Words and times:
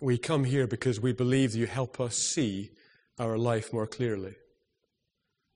we 0.00 0.18
come 0.18 0.44
here 0.44 0.66
because 0.66 1.00
we 1.00 1.12
believe 1.12 1.54
you 1.54 1.66
help 1.66 2.00
us 2.00 2.16
see 2.16 2.70
our 3.18 3.36
life 3.36 3.72
more 3.72 3.86
clearly 3.86 4.34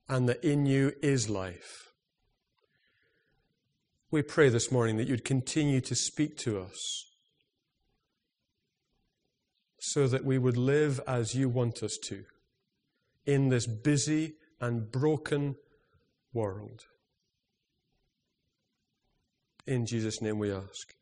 and 0.09 0.29
that 0.29 0.45
in 0.45 0.67
you 0.67 0.93
is 1.03 1.31
life. 1.31 1.93
We 4.11 4.23
pray 4.23 4.49
this 4.49 4.71
morning 4.71 4.97
that 4.99 5.09
you'd 5.09 5.25
continue 5.25 5.81
to 5.81 5.95
speak 5.95 6.37
to 6.39 6.61
us 6.61 7.07
so 9.81 10.07
that 10.07 10.25
we 10.25 10.39
would 10.39 10.57
live 10.57 11.01
as 11.07 11.35
you 11.35 11.49
want 11.49 11.83
us 11.83 11.99
to 12.05 12.25
in 13.27 13.49
this 13.49 13.67
busy 13.67 14.35
and 14.61 14.91
broken 14.91 15.57
world. 16.33 16.83
In 19.67 19.87
Jesus' 19.87 20.21
name 20.21 20.39
we 20.39 20.53
ask. 20.53 20.95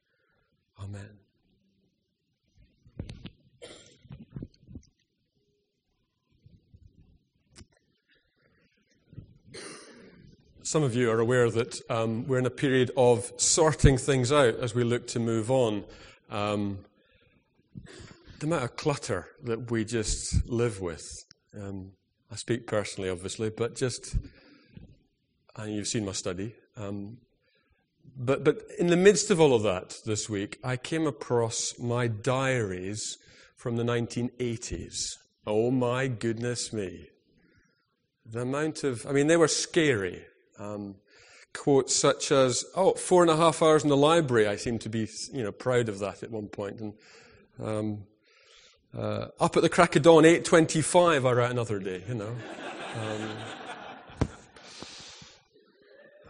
Amen. 0.81 1.22
Some 10.65 10.85
of 10.85 10.95
you 10.95 11.11
are 11.11 11.19
aware 11.19 11.51
that 11.51 11.81
um, 11.91 12.25
we're 12.29 12.39
in 12.39 12.47
a 12.47 12.51
period 12.51 12.93
of 12.97 13.33
sorting 13.37 13.99
things 13.99 14.31
out 14.31 14.55
as 14.61 14.77
we 14.77 14.85
look 14.85 15.09
to 15.09 15.19
move 15.19 15.51
on. 15.51 15.83
Um, 16.31 16.79
the 18.39 18.47
amount 18.47 18.63
of 18.63 18.77
clutter 18.77 19.27
that 19.43 19.73
we 19.73 19.85
just 19.85 20.49
live 20.49 20.81
with. 20.81 21.05
Um, 21.61 21.91
I 22.31 22.37
speak 22.37 22.69
personally, 22.69 23.11
obviously, 23.11 23.51
but 23.51 23.75
just, 23.75 24.15
and 25.57 25.75
you've 25.75 25.89
seen 25.89 26.05
my 26.05 26.13
study. 26.13 26.55
Um, 26.77 27.19
but, 28.17 28.45
but 28.45 28.63
in 28.79 28.87
the 28.87 28.97
midst 28.97 29.33
of 29.33 29.41
all 29.41 29.55
of 29.55 29.65
that 29.65 29.99
this 30.07 30.31
week, 30.31 30.61
I 30.63 30.77
came 30.77 31.09
across 31.09 31.77
my 31.81 32.07
diaries 32.07 33.19
from 33.57 33.75
the 33.75 33.85
1980s. 33.85 35.17
Oh 35.45 35.73
my 35.73 36.07
goodness 36.07 36.73
me. 36.73 37.09
The 38.25 38.43
amount 38.43 38.85
of, 38.85 39.05
I 39.07 39.11
mean, 39.11 39.27
they 39.27 39.37
were 39.37 39.49
scary. 39.49 40.25
Um, 40.59 40.97
quotes 41.53 41.95
such 41.95 42.33
as, 42.33 42.65
"Oh, 42.75 42.95
four 42.95 43.23
and 43.23 43.31
a 43.31 43.37
half 43.37 43.63
hours 43.63 43.83
in 43.83 43.89
the 43.89 43.97
library." 43.97 44.47
I 44.47 44.57
seem 44.57 44.79
to 44.81 44.89
be, 44.89 45.09
you 45.33 45.43
know, 45.43 45.53
proud 45.53 45.89
of 45.89 45.99
that 45.99 46.23
at 46.23 46.31
one 46.31 46.49
point. 46.49 46.81
And 46.81 46.95
um, 47.63 48.05
uh, 48.97 49.29
up 49.41 49.57
at 49.57 49.63
the 49.63 49.69
crack 49.69 49.97
of 49.97 50.03
dawn, 50.03 50.25
eight 50.25 50.45
twenty-five. 50.45 51.27
I 51.27 51.33
write 51.33 51.51
another 51.51 51.79
day. 51.79 52.03
You 52.09 52.15
know. 52.15 52.37
Um, 53.01 53.29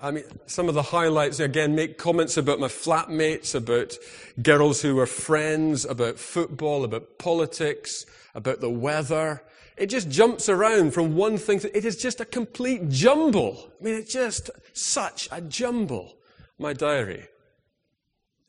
I 0.03 0.11
mean, 0.11 0.25
some 0.47 0.69
of 0.69 0.75
the 0.75 0.83
highlights 0.83 1.39
again 1.39 1.77
make 1.77 1.97
comments 1.97 2.37
about 2.37 2.59
my 2.59 2.67
flatmates, 2.67 3.55
about 3.55 3.97
girls 4.43 4.83
who 4.83 4.97
were 4.97 5.07
friends, 5.07 5.85
about 5.85 6.19
football, 6.19 6.83
about 6.83 7.19
politics, 7.19 8.05
about 8.35 8.61
the 8.61 8.69
weather. 8.69 9.45
It 9.77 9.87
just 9.87 10.11
jumps 10.11 10.49
around 10.49 10.93
from 10.93 11.17
one 11.17 11.39
thing 11.39 11.61
to, 11.61 11.77
it 11.77 11.85
is 11.85 11.97
just 11.97 12.21
a 12.21 12.25
complete 12.25 12.89
jumble. 12.89 13.73
I 13.81 13.85
mean, 13.85 13.95
it's 13.95 14.13
just 14.13 14.51
such 14.73 15.29
a 15.33 15.41
jumble. 15.41 16.15
My 16.59 16.73
diary. 16.73 17.27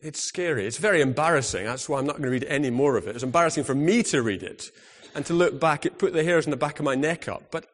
It's 0.02 0.22
scary. 0.22 0.68
It's 0.68 0.78
very 0.78 1.02
embarrassing. 1.02 1.66
That's 1.66 1.88
why 1.88 2.00
I'm 2.00 2.06
not 2.06 2.18
going 2.18 2.24
to 2.24 2.30
read 2.30 2.44
any 2.44 2.70
more 2.70 2.98
of 2.98 3.08
it. 3.08 3.16
It's 3.16 3.24
embarrassing 3.24 3.64
for 3.64 3.74
me 3.74 4.04
to 4.04 4.22
read 4.22 4.44
it 4.44 4.70
and 5.16 5.26
to 5.26 5.34
look 5.34 5.60
back. 5.60 5.86
It 5.86 5.98
put 5.98 6.12
the 6.14 6.24
hairs 6.24 6.46
on 6.46 6.52
the 6.52 6.58
back 6.58 6.80
of 6.80 6.86
my 6.86 6.96
neck 6.96 7.30
up. 7.30 7.44
But 7.52 7.68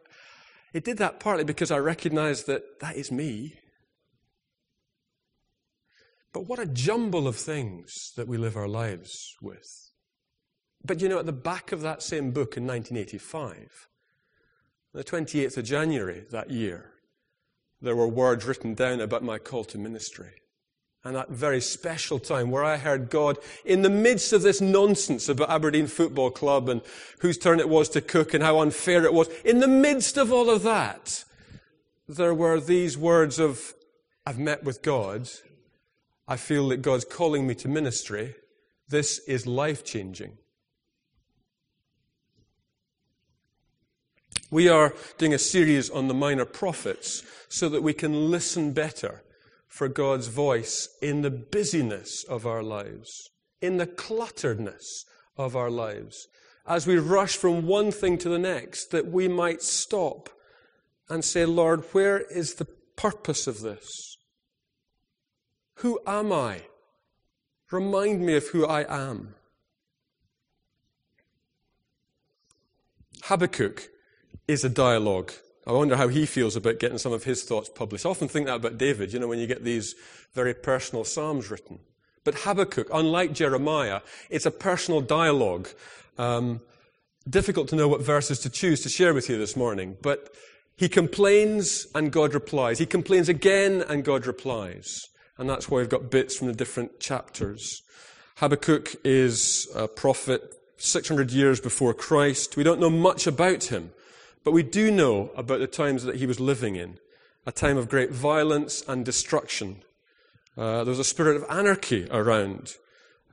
it 0.71 0.85
did 0.85 0.99
that 0.99 1.19
partly 1.19 1.43
because 1.43 1.71
I 1.71 1.79
recognized 1.79 2.45
that 2.45 2.79
that 2.81 2.95
is 2.95 3.11
me. 3.11 3.59
But 6.31 6.47
what 6.47 6.59
a 6.59 6.67
jumble 6.67 7.27
of 7.27 7.35
things 7.35 8.11
that 8.15 8.27
we 8.27 8.37
live 8.37 8.55
our 8.55 8.67
lives 8.67 9.35
with. 9.41 9.88
But 10.83 11.01
you 11.01 11.09
know, 11.09 11.19
at 11.19 11.25
the 11.25 11.33
back 11.33 11.71
of 11.71 11.81
that 11.81 12.01
same 12.01 12.31
book 12.31 12.55
in 12.57 12.65
1985, 12.65 13.87
the 14.93 15.03
28th 15.03 15.57
of 15.57 15.65
January 15.65 16.25
that 16.31 16.49
year, 16.49 16.91
there 17.81 17.95
were 17.95 18.07
words 18.07 18.45
written 18.45 18.73
down 18.73 18.99
about 18.99 19.23
my 19.23 19.37
call 19.37 19.63
to 19.65 19.77
ministry. 19.77 20.31
And 21.03 21.15
that 21.15 21.29
very 21.29 21.61
special 21.61 22.19
time 22.19 22.51
where 22.51 22.63
I 22.63 22.75
heard 22.75 23.09
God 23.09 23.37
in 23.63 23.83
the 23.83 23.89
midst 23.89 24.33
of 24.33 24.41
this 24.41 24.59
nonsense 24.59 25.29
about 25.29 25.49
Aberdeen 25.49 25.87
Football 25.87 26.29
Club 26.29 26.67
and 26.67 26.81
whose 27.19 27.37
turn 27.37 27.61
it 27.61 27.69
was 27.69 27.87
to 27.89 28.01
cook 28.01 28.33
and 28.33 28.43
how 28.43 28.59
unfair 28.59 29.05
it 29.05 29.13
was, 29.13 29.29
in 29.45 29.59
the 29.59 29.67
midst 29.67 30.17
of 30.17 30.33
all 30.33 30.49
of 30.49 30.63
that, 30.63 31.23
there 32.07 32.33
were 32.33 32.59
these 32.59 32.97
words 32.97 33.39
of, 33.39 33.73
I've 34.25 34.39
met 34.39 34.63
with 34.65 34.81
God. 34.81 35.29
I 36.27 36.35
feel 36.35 36.67
that 36.69 36.81
God's 36.81 37.05
calling 37.05 37.47
me 37.47 37.55
to 37.55 37.69
ministry. 37.69 38.35
This 38.89 39.19
is 39.19 39.47
life 39.47 39.85
changing. 39.85 40.37
We 44.51 44.67
are 44.67 44.95
doing 45.19 45.33
a 45.33 45.39
series 45.39 45.91
on 45.91 46.07
the 46.07 46.13
minor 46.15 46.45
prophets 46.45 47.23
so 47.49 47.69
that 47.69 47.83
we 47.83 47.93
can 47.93 48.31
listen 48.31 48.73
better 48.73 49.23
for 49.67 49.87
God's 49.87 50.27
voice 50.27 50.89
in 51.03 51.21
the 51.21 51.29
busyness 51.29 52.23
of 52.23 52.47
our 52.47 52.63
lives, 52.63 53.29
in 53.61 53.77
the 53.77 53.85
clutteredness 53.85 55.05
of 55.37 55.55
our 55.55 55.69
lives. 55.69 56.27
As 56.65 56.87
we 56.87 56.97
rush 56.97 57.37
from 57.37 57.67
one 57.67 57.91
thing 57.91 58.17
to 58.17 58.29
the 58.29 58.39
next, 58.39 58.89
that 58.89 59.11
we 59.11 59.27
might 59.27 59.61
stop 59.61 60.29
and 61.09 61.23
say, 61.23 61.45
Lord, 61.45 61.83
where 61.91 62.19
is 62.19 62.55
the 62.55 62.67
purpose 62.95 63.45
of 63.45 63.61
this? 63.61 64.17
Who 65.75 65.99
am 66.07 66.33
I? 66.33 66.63
Remind 67.71 68.21
me 68.21 68.35
of 68.35 68.47
who 68.47 68.65
I 68.65 68.81
am. 68.89 69.35
Habakkuk 73.23 73.89
is 74.49 74.63
a 74.63 74.69
dialogue. 74.69 75.31
I 75.67 75.73
wonder 75.73 75.95
how 75.95 76.07
he 76.07 76.25
feels 76.25 76.55
about 76.55 76.79
getting 76.79 76.97
some 76.97 77.13
of 77.13 77.23
his 77.23 77.43
thoughts 77.43 77.69
published. 77.69 78.03
I 78.03 78.09
often 78.09 78.27
think 78.27 78.47
that 78.47 78.55
about 78.55 78.79
David, 78.79 79.13
you 79.13 79.19
know, 79.19 79.27
when 79.27 79.37
you 79.37 79.45
get 79.45 79.63
these 79.63 79.93
very 80.33 80.55
personal 80.55 81.03
psalms 81.03 81.51
written. 81.51 81.77
But 82.23 82.33
Habakkuk, 82.33 82.87
unlike 82.91 83.33
Jeremiah, 83.33 84.01
it's 84.31 84.47
a 84.47 84.51
personal 84.51 85.01
dialogue. 85.01 85.69
Um, 86.17 86.61
difficult 87.29 87.67
to 87.69 87.75
know 87.75 87.87
what 87.87 88.01
verses 88.01 88.39
to 88.39 88.49
choose 88.49 88.81
to 88.81 88.89
share 88.89 89.13
with 89.13 89.29
you 89.29 89.37
this 89.37 89.55
morning, 89.55 89.97
but 90.01 90.33
he 90.75 90.89
complains 90.89 91.85
and 91.93 92.11
God 92.11 92.33
replies. 92.33 92.79
He 92.79 92.87
complains 92.87 93.29
again 93.29 93.83
and 93.87 94.03
God 94.03 94.25
replies. 94.25 94.99
And 95.37 95.47
that's 95.47 95.69
why 95.69 95.77
we've 95.77 95.89
got 95.89 96.09
bits 96.09 96.35
from 96.35 96.47
the 96.47 96.53
different 96.53 96.99
chapters. 96.99 97.83
Habakkuk 98.37 98.95
is 99.03 99.67
a 99.75 99.87
prophet 99.87 100.55
600 100.77 101.29
years 101.29 101.59
before 101.59 101.93
Christ. 101.93 102.57
We 102.57 102.63
don't 102.63 102.79
know 102.79 102.89
much 102.89 103.27
about 103.27 103.65
him. 103.65 103.91
But 104.43 104.51
we 104.51 104.63
do 104.63 104.91
know 104.91 105.31
about 105.35 105.59
the 105.59 105.67
times 105.67 106.03
that 106.03 106.15
he 106.15 106.25
was 106.25 106.39
living 106.39 106.75
in 106.75 106.99
a 107.45 107.51
time 107.51 107.77
of 107.77 107.89
great 107.89 108.11
violence 108.11 108.83
and 108.87 109.05
destruction. 109.05 109.83
Uh, 110.57 110.83
there 110.83 110.91
was 110.91 110.99
a 110.99 111.03
spirit 111.03 111.35
of 111.35 111.45
anarchy 111.49 112.07
around. 112.11 112.75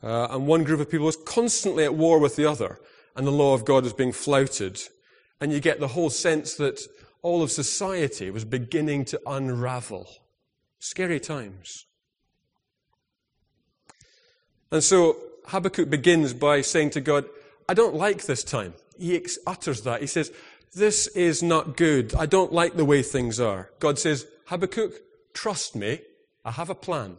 Uh, 0.02 0.28
and 0.30 0.46
one 0.46 0.64
group 0.64 0.80
of 0.80 0.90
people 0.90 1.06
was 1.06 1.16
constantly 1.16 1.84
at 1.84 1.94
war 1.94 2.18
with 2.18 2.36
the 2.36 2.46
other, 2.46 2.78
and 3.14 3.26
the 3.26 3.32
law 3.32 3.54
of 3.54 3.64
God 3.64 3.84
was 3.84 3.92
being 3.92 4.12
flouted. 4.12 4.80
And 5.40 5.52
you 5.52 5.60
get 5.60 5.80
the 5.80 5.88
whole 5.88 6.10
sense 6.10 6.54
that 6.54 6.80
all 7.22 7.42
of 7.42 7.50
society 7.50 8.30
was 8.30 8.44
beginning 8.44 9.04
to 9.06 9.20
unravel. 9.26 10.08
Scary 10.78 11.20
times. 11.20 11.86
And 14.70 14.82
so 14.82 15.16
Habakkuk 15.46 15.90
begins 15.90 16.32
by 16.34 16.60
saying 16.60 16.90
to 16.90 17.00
God, 17.00 17.24
I 17.68 17.74
don't 17.74 17.94
like 17.94 18.24
this 18.24 18.44
time. 18.44 18.74
He 18.98 19.20
utters 19.46 19.82
that. 19.82 20.00
He 20.00 20.06
says, 20.06 20.32
this 20.74 21.06
is 21.08 21.42
not 21.42 21.76
good. 21.76 22.14
I 22.14 22.26
don't 22.26 22.52
like 22.52 22.74
the 22.74 22.84
way 22.84 23.02
things 23.02 23.40
are. 23.40 23.70
God 23.78 23.98
says, 23.98 24.26
Habakkuk, 24.46 24.92
trust 25.32 25.74
me. 25.74 26.00
I 26.44 26.52
have 26.52 26.70
a 26.70 26.74
plan. 26.74 27.16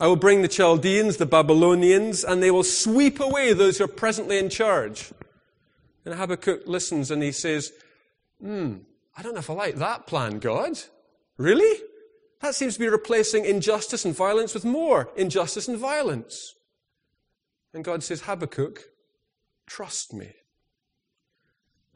I 0.00 0.08
will 0.08 0.16
bring 0.16 0.42
the 0.42 0.48
Chaldeans, 0.48 1.18
the 1.18 1.26
Babylonians, 1.26 2.24
and 2.24 2.42
they 2.42 2.50
will 2.50 2.64
sweep 2.64 3.20
away 3.20 3.52
those 3.52 3.78
who 3.78 3.84
are 3.84 3.88
presently 3.88 4.38
in 4.38 4.50
charge. 4.50 5.12
And 6.04 6.14
Habakkuk 6.14 6.66
listens 6.66 7.10
and 7.10 7.22
he 7.22 7.30
says, 7.30 7.72
Hmm, 8.40 8.78
I 9.16 9.22
don't 9.22 9.34
know 9.34 9.38
if 9.38 9.50
I 9.50 9.54
like 9.54 9.76
that 9.76 10.06
plan, 10.06 10.40
God. 10.40 10.78
Really? 11.36 11.80
That 12.40 12.56
seems 12.56 12.74
to 12.74 12.80
be 12.80 12.88
replacing 12.88 13.44
injustice 13.44 14.04
and 14.04 14.14
violence 14.14 14.54
with 14.54 14.64
more 14.64 15.10
injustice 15.16 15.68
and 15.68 15.78
violence. 15.78 16.54
And 17.72 17.84
God 17.84 18.02
says, 18.02 18.22
Habakkuk, 18.22 18.82
trust 19.66 20.12
me. 20.12 20.32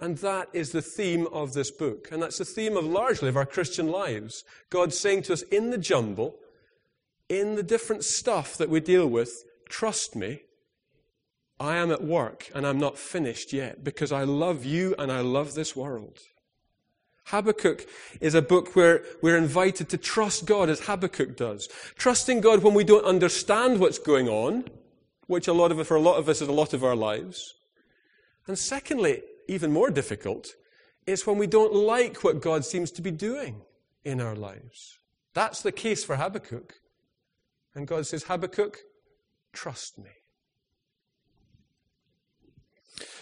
And 0.00 0.18
that 0.18 0.48
is 0.52 0.72
the 0.72 0.82
theme 0.82 1.26
of 1.32 1.54
this 1.54 1.70
book. 1.70 2.08
And 2.12 2.22
that's 2.22 2.38
the 2.38 2.44
theme 2.44 2.76
of 2.76 2.84
largely 2.84 3.28
of 3.28 3.36
our 3.36 3.46
Christian 3.46 3.88
lives. 3.88 4.44
God 4.68 4.92
saying 4.92 5.22
to 5.22 5.32
us 5.32 5.42
in 5.42 5.70
the 5.70 5.78
jumble, 5.78 6.36
in 7.28 7.54
the 7.54 7.62
different 7.62 8.04
stuff 8.04 8.56
that 8.58 8.68
we 8.68 8.80
deal 8.80 9.06
with, 9.06 9.44
trust 9.68 10.14
me, 10.14 10.42
I 11.58 11.76
am 11.76 11.90
at 11.90 12.04
work 12.04 12.50
and 12.54 12.66
I'm 12.66 12.78
not 12.78 12.98
finished 12.98 13.52
yet 13.52 13.82
because 13.82 14.12
I 14.12 14.24
love 14.24 14.64
you 14.64 14.94
and 14.98 15.10
I 15.10 15.20
love 15.20 15.54
this 15.54 15.74
world. 15.74 16.20
Habakkuk 17.26 17.86
is 18.20 18.34
a 18.34 18.42
book 18.42 18.76
where 18.76 19.02
we're 19.22 19.38
invited 19.38 19.88
to 19.88 19.96
trust 19.96 20.44
God 20.44 20.68
as 20.68 20.80
Habakkuk 20.80 21.36
does. 21.36 21.68
Trusting 21.96 22.40
God 22.40 22.62
when 22.62 22.74
we 22.74 22.84
don't 22.84 23.04
understand 23.04 23.80
what's 23.80 23.98
going 23.98 24.28
on, 24.28 24.64
which 25.26 25.48
a 25.48 25.52
lot 25.52 25.72
of, 25.72 25.84
for 25.86 25.96
a 25.96 26.00
lot 26.00 26.18
of 26.18 26.28
us 26.28 26.40
is 26.40 26.48
a 26.48 26.52
lot 26.52 26.72
of 26.72 26.84
our 26.84 26.94
lives. 26.94 27.54
And 28.46 28.56
secondly, 28.56 29.22
even 29.48 29.72
more 29.72 29.90
difficult, 29.90 30.54
is 31.06 31.26
when 31.26 31.38
we 31.38 31.46
don't 31.46 31.74
like 31.74 32.24
what 32.24 32.40
God 32.40 32.64
seems 32.64 32.90
to 32.92 33.02
be 33.02 33.10
doing 33.10 33.62
in 34.04 34.20
our 34.20 34.34
lives. 34.34 34.98
That's 35.34 35.62
the 35.62 35.72
case 35.72 36.04
for 36.04 36.16
Habakkuk. 36.16 36.74
And 37.74 37.86
God 37.86 38.06
says, 38.06 38.24
Habakkuk, 38.24 38.78
trust 39.52 39.98
me. 39.98 40.10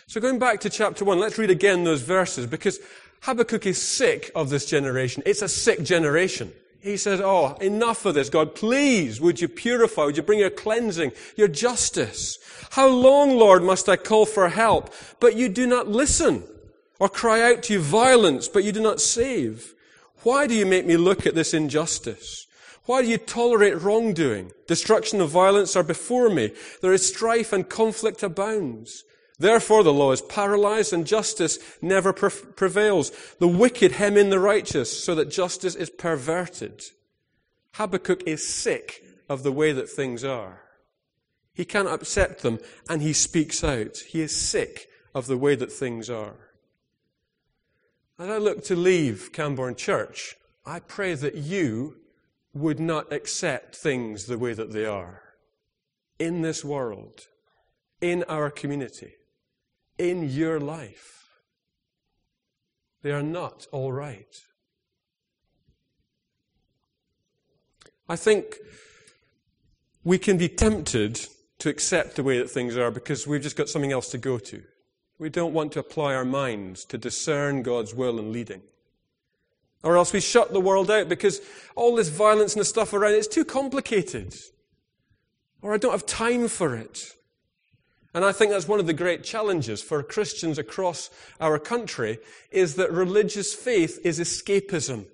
So, 0.07 0.21
going 0.21 0.39
back 0.39 0.61
to 0.61 0.71
chapter 0.71 1.05
1, 1.05 1.19
let's 1.19 1.39
read 1.39 1.51
again 1.51 1.85
those 1.85 2.03
verses 2.03 2.47
because 2.47 2.79
Habakkuk 3.23 3.67
is 3.67 3.81
sick 3.81 4.31
of 4.35 4.51
this 4.51 4.67
generation. 4.67 5.23
It's 5.27 5.43
a 5.43 5.49
sick 5.49 5.83
generation. 5.83 6.53
He 6.85 6.99
says, 6.99 7.19
Oh, 7.25 7.55
enough 7.63 8.05
of 8.05 8.15
this, 8.15 8.29
God. 8.29 8.55
Please, 8.55 9.19
would 9.19 9.41
you 9.41 9.49
purify? 9.49 10.05
Would 10.05 10.19
you 10.19 10.23
bring 10.23 10.41
your 10.41 10.51
cleansing, 10.51 11.13
your 11.35 11.49
justice? 11.49 12.39
How 12.73 12.89
long, 12.89 13.39
Lord, 13.39 13.63
must 13.63 13.89
I 13.89 13.97
call 13.97 14.27
for 14.27 14.51
help? 14.51 14.93
But 15.19 15.35
you 15.35 15.49
do 15.49 15.67
not 15.67 15.89
listen, 15.89 16.45
or 17.01 17.09
cry 17.09 17.41
out 17.41 17.63
to 17.65 17.73
you 17.73 17.81
violence, 17.81 18.49
but 18.49 18.65
you 18.65 18.73
do 18.73 18.83
not 18.83 19.01
save. 19.01 19.73
Why 20.25 20.47
do 20.47 20.53
you 20.55 20.67
make 20.67 20.85
me 20.85 20.99
look 20.99 21.27
at 21.27 21.35
this 21.35 21.55
injustice? 21.55 22.47
Why 22.85 23.01
do 23.01 23.09
you 23.09 23.17
tolerate 23.17 23.81
wrongdoing? 23.81 24.53
Destruction 24.67 25.23
and 25.23 25.31
violence 25.31 25.75
are 25.77 25.83
before 25.83 26.29
me. 26.29 26.53
There 26.83 26.93
is 26.93 27.09
strife 27.09 27.55
and 27.55 27.67
conflict 27.67 28.23
abounds. 28.23 29.05
Therefore, 29.39 29.83
the 29.83 29.93
law 29.93 30.13
is 30.13 30.23
paralyzed 30.23 30.93
and 30.93 31.07
justice 31.07 31.59
never 31.83 32.13
prevails. 32.13 33.11
The 33.41 33.49
wicked 33.49 33.93
hem 33.93 34.17
in 34.17 34.31
the 34.31 34.39
righteous 34.39 35.03
so 35.03 35.15
that 35.17 35.31
justice 35.31 35.75
is 35.75 35.91
perverted. 35.91 36.83
Habakkuk 37.73 38.23
is 38.27 38.47
sick 38.47 39.03
of 39.29 39.43
the 39.43 39.53
way 39.53 39.73
that 39.73 39.89
things 39.89 40.23
are. 40.23 40.61
He 41.53 41.65
can't 41.65 41.89
accept 41.89 42.43
them 42.43 42.61
and 42.89 43.03
he 43.03 43.13
speaks 43.13 43.65
out. 43.65 43.99
He 43.99 44.21
is 44.21 44.37
sick 44.37 44.89
of 45.15 45.27
the 45.27 45.39
way 45.39 45.57
that 45.57 45.73
things 45.73 46.09
are. 46.09 46.51
As 48.19 48.29
I 48.29 48.39
look 48.39 48.63
to 48.65 48.77
leave 48.77 49.31
Camborne 49.33 49.75
Church, 49.75 50.37
I 50.65 50.79
pray 50.79 51.15
that 51.15 51.35
you 51.35 51.97
would 52.53 52.79
not 52.79 53.13
accept 53.13 53.75
things 53.75 54.27
the 54.27 54.39
way 54.39 54.53
that 54.53 54.73
they 54.73 54.87
are 54.87 55.23
in 56.21 56.43
this 56.43 56.65
world, 56.65 57.27
in 58.01 58.23
our 58.29 58.49
community 58.49 59.15
in 59.99 60.29
your 60.29 60.61
life. 60.61 61.15
They 63.03 63.13
are 63.13 63.23
not 63.23 63.67
all 63.71 63.93
right. 63.93 64.41
I 68.09 68.17
think 68.17 68.57
we 70.03 70.19
can 70.19 70.37
be 70.37 70.49
tempted 70.49 71.27
to 71.59 71.69
accept 71.69 72.17
the 72.17 72.23
way 72.23 72.39
that 72.39 72.51
things 72.51 72.77
are 72.77 72.91
because 72.91 73.27
we've 73.27 73.43
just 73.43 73.57
got 73.57 73.69
something 73.69 73.93
else 73.93 74.11
to 74.11 74.19
go 74.19 74.39
to. 74.39 74.63
We 75.19 75.31
don't 75.31 75.55
want 75.55 75.73
to 75.73 75.81
apply 75.81 76.15
our 76.15 76.25
minds 76.25 76.85
to 76.87 76.99
discern 76.99 77.63
God's 77.63 77.95
will 77.95 78.19
and 78.19 78.33
leading. 78.33 78.63
Or 79.83 79.97
else 79.97 80.13
we 80.13 80.21
shut 80.21 80.53
the 80.53 80.61
world 80.61 80.91
out 80.91 81.09
because 81.09 81.41
all 81.77 81.95
this 81.95 82.09
violence 82.09 82.55
and 82.55 82.61
the 82.61 82.65
stuff 82.65 82.93
around 82.93 83.15
it's 83.15 83.29
too 83.29 83.45
complicated. 83.45 84.35
Or 85.63 85.73
I 85.73 85.79
don't 85.79 85.93
have 85.93 86.07
time 86.07 86.49
for 86.49 86.75
it. 86.75 87.13
And 88.15 88.25
I 88.25 88.31
think 88.31 88.53
that's 88.53 88.69
one 88.69 88.79
of 88.79 88.87
the 88.87 88.93
great 88.93 89.25
challenges 89.25 89.83
for 89.83 90.03
Christians 90.03 90.57
across 90.57 91.11
our 91.41 91.59
country 91.59 92.19
is 92.53 92.77
that 92.77 92.93
religious 92.93 93.53
faith 93.53 93.99
is 94.05 94.21
escapism. 94.21 95.07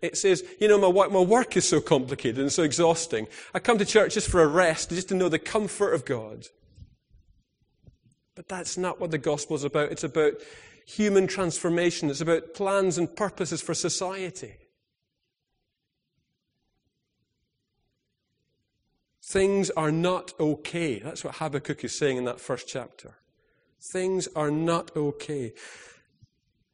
It 0.00 0.16
says, 0.18 0.44
you 0.60 0.66
know, 0.68 0.92
my, 0.92 1.06
my 1.08 1.20
work 1.20 1.56
is 1.56 1.68
so 1.68 1.80
complicated 1.80 2.40
and 2.40 2.52
so 2.52 2.64
exhausting. 2.64 3.28
I 3.54 3.60
come 3.60 3.78
to 3.78 3.84
church 3.84 4.14
just 4.14 4.28
for 4.28 4.42
a 4.42 4.48
rest, 4.48 4.90
just 4.90 5.08
to 5.08 5.14
know 5.14 5.28
the 5.28 5.38
comfort 5.38 5.92
of 5.92 6.04
God. 6.04 6.46
But 8.34 8.48
that's 8.48 8.76
not 8.76 9.00
what 9.00 9.10
the 9.10 9.18
gospel 9.18 9.56
is 9.56 9.64
about. 9.64 9.90
It's 9.90 10.04
about 10.04 10.34
human 10.86 11.26
transformation. 11.26 12.10
It's 12.10 12.20
about 12.20 12.54
plans 12.54 12.98
and 12.98 13.14
purposes 13.14 13.60
for 13.60 13.74
society. 13.74 14.54
Things 19.28 19.68
are 19.70 19.92
not 19.92 20.32
okay. 20.40 21.00
That's 21.00 21.22
what 21.22 21.34
Habakkuk 21.34 21.84
is 21.84 21.98
saying 21.98 22.16
in 22.16 22.24
that 22.24 22.40
first 22.40 22.66
chapter. 22.66 23.14
Things 23.92 24.26
are 24.34 24.50
not 24.50 24.90
okay. 24.96 25.52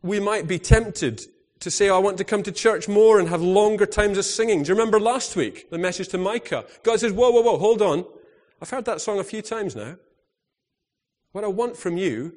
We 0.02 0.20
might 0.20 0.46
be 0.46 0.60
tempted 0.60 1.22
to 1.58 1.70
say, 1.70 1.88
oh, 1.88 1.96
I 1.96 1.98
want 1.98 2.16
to 2.18 2.24
come 2.24 2.44
to 2.44 2.52
church 2.52 2.86
more 2.88 3.18
and 3.18 3.28
have 3.28 3.42
longer 3.42 3.86
times 3.86 4.18
of 4.18 4.24
singing. 4.24 4.62
Do 4.62 4.68
you 4.68 4.74
remember 4.74 5.00
last 5.00 5.34
week, 5.34 5.68
the 5.70 5.78
message 5.78 6.08
to 6.08 6.18
Micah? 6.18 6.64
God 6.84 7.00
says, 7.00 7.12
whoa, 7.12 7.30
whoa, 7.30 7.40
whoa, 7.40 7.58
hold 7.58 7.82
on. 7.82 8.04
I've 8.62 8.70
heard 8.70 8.84
that 8.84 9.00
song 9.00 9.18
a 9.18 9.24
few 9.24 9.42
times 9.42 9.74
now. 9.74 9.96
What 11.32 11.42
I 11.42 11.48
want 11.48 11.76
from 11.76 11.96
you 11.96 12.34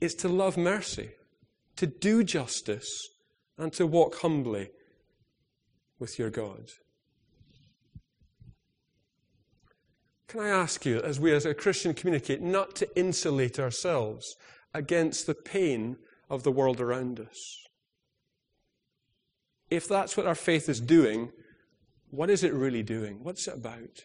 is 0.00 0.16
to 0.16 0.28
love 0.28 0.56
mercy, 0.56 1.10
to 1.76 1.86
do 1.86 2.24
justice, 2.24 2.90
and 3.56 3.72
to 3.74 3.86
walk 3.86 4.16
humbly 4.16 4.70
with 6.00 6.18
your 6.18 6.30
God. 6.30 6.72
Can 10.32 10.40
I 10.40 10.48
ask 10.48 10.86
you, 10.86 10.98
as 11.02 11.20
we 11.20 11.30
as 11.34 11.44
a 11.44 11.52
Christian 11.52 11.92
communicate, 11.92 12.40
not 12.40 12.74
to 12.76 12.98
insulate 12.98 13.58
ourselves 13.58 14.34
against 14.72 15.26
the 15.26 15.34
pain 15.34 15.98
of 16.30 16.42
the 16.42 16.50
world 16.50 16.80
around 16.80 17.20
us? 17.20 17.58
If 19.68 19.86
that's 19.86 20.16
what 20.16 20.26
our 20.26 20.34
faith 20.34 20.70
is 20.70 20.80
doing, 20.80 21.32
what 22.08 22.30
is 22.30 22.42
it 22.44 22.54
really 22.54 22.82
doing? 22.82 23.22
What's 23.22 23.46
it 23.46 23.58
about? 23.58 24.04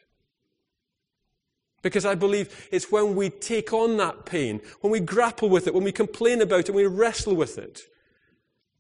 Because 1.81 2.05
I 2.05 2.13
believe 2.15 2.67
it's 2.73 2.91
when 2.91 3.15
we 3.15 3.29
take 3.29 3.71
on 3.71 3.95
that 3.95 4.25
pain, 4.25 4.59
when 4.81 4.91
we 4.91 4.99
grapple 4.99 5.47
with 5.47 5.65
it, 5.65 5.73
when 5.73 5.85
we 5.85 5.93
complain 5.93 6.41
about 6.41 6.67
it, 6.67 6.75
when 6.75 6.83
we 6.83 6.87
wrestle 6.87 7.37
with 7.37 7.57
it, 7.57 7.83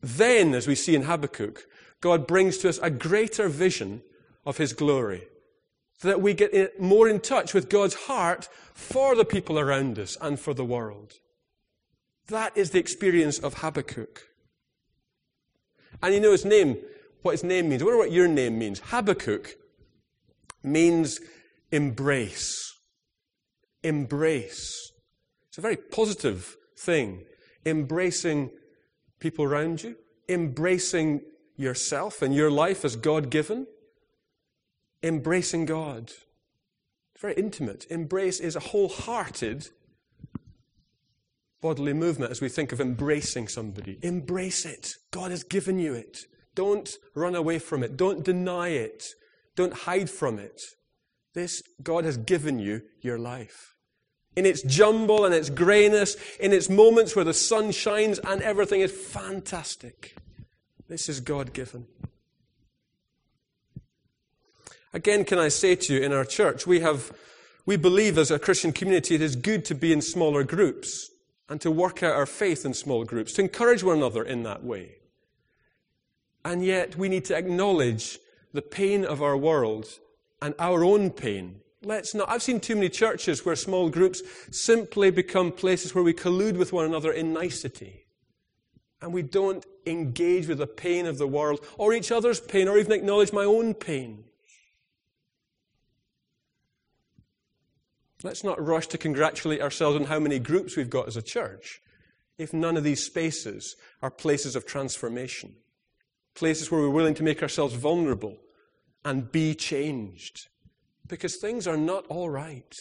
then, 0.01 0.53
as 0.53 0.67
we 0.67 0.75
see 0.75 0.95
in 0.95 1.03
Habakkuk, 1.03 1.65
God 2.01 2.27
brings 2.27 2.57
to 2.57 2.67
us 2.67 2.77
a 2.79 2.89
greater 2.89 3.47
vision 3.47 4.01
of 4.45 4.57
His 4.57 4.73
glory 4.73 5.29
that 6.01 6.21
we 6.21 6.33
get 6.33 6.79
more 6.79 7.09
in 7.09 7.19
touch 7.19 7.53
with 7.53 7.69
God's 7.69 7.95
heart 7.95 8.47
for 8.73 9.15
the 9.15 9.25
people 9.25 9.57
around 9.57 9.97
us 9.97 10.17
and 10.21 10.39
for 10.39 10.53
the 10.53 10.65
world. 10.65 11.13
That 12.27 12.55
is 12.55 12.71
the 12.71 12.79
experience 12.79 13.39
of 13.39 13.55
Habakkuk. 13.55 14.21
And 16.03 16.13
you 16.13 16.19
know 16.19 16.31
his 16.31 16.45
name, 16.45 16.77
what 17.21 17.31
his 17.31 17.43
name 17.43 17.69
means. 17.69 17.81
I 17.81 17.85
wonder 17.85 17.97
what 17.97 18.11
your 18.11 18.27
name 18.27 18.59
means. 18.59 18.79
Habakkuk 18.79 19.55
means 20.63 21.19
embrace. 21.71 22.75
Embrace. 23.83 24.91
It's 25.47 25.57
a 25.57 25.61
very 25.61 25.77
positive 25.77 26.55
thing. 26.77 27.23
Embracing 27.65 28.51
people 29.19 29.45
around 29.45 29.81
you, 29.81 29.95
embracing 30.29 31.21
yourself 31.55 32.21
and 32.21 32.35
your 32.35 32.51
life 32.51 32.85
as 32.85 32.95
God 32.95 33.31
given 33.31 33.65
embracing 35.03 35.65
God. 35.65 36.11
It's 37.13 37.21
very 37.21 37.33
intimate. 37.33 37.85
Embrace 37.89 38.39
is 38.39 38.55
a 38.55 38.59
wholehearted 38.59 39.69
bodily 41.61 41.93
movement 41.93 42.31
as 42.31 42.41
we 42.41 42.49
think 42.49 42.71
of 42.71 42.79
embracing 42.79 43.47
somebody. 43.47 43.97
Embrace 44.01 44.65
it. 44.65 44.95
God 45.11 45.31
has 45.31 45.43
given 45.43 45.79
you 45.79 45.93
it. 45.93 46.19
Don't 46.55 46.89
run 47.15 47.35
away 47.35 47.59
from 47.59 47.83
it. 47.83 47.97
Don't 47.97 48.23
deny 48.23 48.69
it. 48.69 49.05
Don't 49.55 49.73
hide 49.73 50.09
from 50.09 50.39
it. 50.39 50.61
This, 51.33 51.61
God 51.83 52.05
has 52.05 52.17
given 52.17 52.59
you 52.59 52.81
your 53.01 53.17
life. 53.17 53.75
In 54.35 54.45
its 54.45 54.61
jumble 54.61 55.25
and 55.25 55.33
its 55.33 55.49
grayness, 55.49 56.15
in 56.39 56.53
its 56.53 56.69
moments 56.69 57.15
where 57.15 57.25
the 57.25 57.33
sun 57.33 57.71
shines 57.71 58.19
and 58.19 58.41
everything 58.41 58.81
is 58.81 58.91
fantastic. 58.91 60.15
This 60.87 61.09
is 61.09 61.19
God 61.19 61.53
given. 61.53 61.87
Again, 64.97 65.25
can 65.25 65.37
I 65.37 65.49
say 65.49 65.75
to 65.75 65.93
you, 65.93 66.01
in 66.01 66.11
our 66.11 66.25
church, 66.25 66.65
we 66.65 66.79
have, 66.79 67.11
we 67.67 67.77
believe 67.77 68.17
as 68.17 68.31
a 68.31 68.39
Christian 68.39 68.71
community 68.71 69.13
it 69.13 69.21
is 69.21 69.35
good 69.35 69.63
to 69.65 69.75
be 69.75 69.93
in 69.93 70.01
smaller 70.01 70.43
groups 70.43 71.11
and 71.47 71.61
to 71.61 71.69
work 71.69 72.01
out 72.01 72.15
our 72.15 72.25
faith 72.25 72.65
in 72.65 72.73
small 72.73 73.03
groups, 73.03 73.33
to 73.33 73.43
encourage 73.43 73.83
one 73.83 73.97
another 73.97 74.23
in 74.23 74.41
that 74.41 74.63
way. 74.63 74.95
And 76.43 76.65
yet, 76.65 76.95
we 76.95 77.09
need 77.09 77.25
to 77.25 77.37
acknowledge 77.37 78.17
the 78.53 78.63
pain 78.63 79.05
of 79.05 79.21
our 79.21 79.37
world 79.37 79.85
and 80.41 80.55
our 80.57 80.83
own 80.83 81.11
pain. 81.11 81.61
Let's 81.83 82.15
not. 82.15 82.27
I've 82.27 82.41
seen 82.41 82.59
too 82.59 82.73
many 82.73 82.89
churches 82.89 83.45
where 83.45 83.55
small 83.55 83.91
groups 83.91 84.23
simply 84.49 85.11
become 85.11 85.51
places 85.51 85.93
where 85.93 86.03
we 86.03 86.13
collude 86.15 86.57
with 86.57 86.73
one 86.73 86.85
another 86.85 87.11
in 87.11 87.33
nicety. 87.33 88.07
And 88.99 89.13
we 89.13 89.21
don't 89.21 89.63
engage 89.85 90.47
with 90.47 90.57
the 90.57 90.65
pain 90.65 91.05
of 91.05 91.19
the 91.19 91.27
world 91.27 91.63
or 91.77 91.93
each 91.93 92.11
other's 92.11 92.39
pain 92.39 92.67
or 92.67 92.79
even 92.79 92.93
acknowledge 92.93 93.31
my 93.31 93.43
own 93.43 93.75
pain. 93.75 94.23
Let's 98.23 98.43
not 98.43 98.63
rush 98.63 98.87
to 98.87 98.97
congratulate 98.97 99.61
ourselves 99.61 99.95
on 99.95 100.05
how 100.05 100.19
many 100.19 100.39
groups 100.39 100.75
we've 100.75 100.89
got 100.89 101.07
as 101.07 101.17
a 101.17 101.21
church 101.21 101.81
if 102.37 102.53
none 102.53 102.77
of 102.77 102.83
these 102.83 103.03
spaces 103.03 103.75
are 104.01 104.11
places 104.11 104.55
of 104.55 104.65
transformation, 104.65 105.55
places 106.35 106.69
where 106.69 106.81
we're 106.81 106.89
willing 106.89 107.15
to 107.15 107.23
make 107.23 107.41
ourselves 107.41 107.73
vulnerable 107.73 108.37
and 109.03 109.31
be 109.31 109.55
changed. 109.55 110.47
Because 111.07 111.37
things 111.37 111.67
are 111.67 111.77
not 111.77 112.05
all 112.07 112.29
right. 112.29 112.75